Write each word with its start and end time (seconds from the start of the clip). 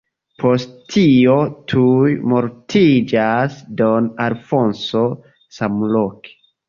Post 0.43 0.69
tio 0.93 1.33
tuj 1.73 2.09
mortiĝas 2.33 3.59
don 3.83 4.09
Alfonso 4.29 5.05
samloke. 5.59 6.35